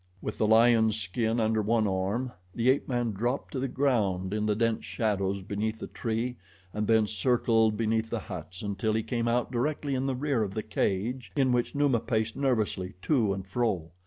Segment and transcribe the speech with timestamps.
[0.19, 4.47] With the lion's skin under one arm the ape man dropped to the ground in
[4.47, 6.37] the dense shadows beneath the tree
[6.73, 10.55] and then circled behind the huts until he came out directly in the rear of
[10.55, 13.91] the cage, in which Numa paced nervously to and fro.